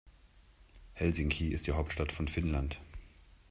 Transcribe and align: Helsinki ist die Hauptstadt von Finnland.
Helsinki 0.95 1.49
ist 1.51 1.67
die 1.67 1.73
Hauptstadt 1.73 2.11
von 2.11 2.27
Finnland. 2.27 2.79